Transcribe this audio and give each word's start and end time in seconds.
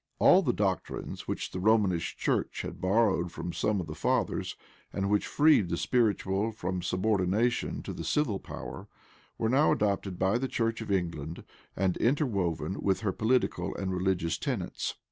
All 0.17 0.41
the 0.41 0.51
doctrines 0.51 1.27
which 1.27 1.51
the 1.51 1.59
Romish 1.59 2.17
church 2.17 2.63
had 2.63 2.81
borrowed 2.81 3.31
from 3.31 3.53
some 3.53 3.79
of 3.79 3.85
the 3.85 3.93
fathers, 3.93 4.55
and 4.91 5.11
which 5.11 5.27
freed 5.27 5.69
the 5.69 5.77
spiritual 5.77 6.51
from 6.51 6.81
subordination 6.81 7.83
to 7.83 7.93
the 7.93 8.03
civil 8.03 8.39
power, 8.39 8.87
were 9.37 9.47
now 9.47 9.71
adopted 9.71 10.17
by 10.17 10.39
the 10.39 10.47
church 10.47 10.81
of 10.81 10.91
England, 10.91 11.43
and 11.75 11.97
interwoven 11.97 12.81
with 12.81 13.01
her 13.01 13.11
political 13.11 13.75
and 13.75 13.93
religious 13.93 14.39
tenets. 14.39 14.95